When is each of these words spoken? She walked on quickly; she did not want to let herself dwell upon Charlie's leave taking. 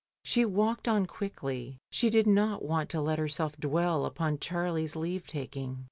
She 0.23 0.45
walked 0.45 0.87
on 0.87 1.05
quickly; 1.05 1.77
she 1.91 2.09
did 2.09 2.25
not 2.25 2.63
want 2.65 2.89
to 2.89 2.99
let 2.99 3.19
herself 3.19 3.55
dwell 3.59 4.03
upon 4.03 4.39
Charlie's 4.39 4.95
leave 4.95 5.27
taking. 5.27 5.79